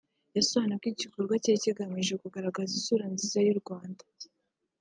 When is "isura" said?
2.79-3.05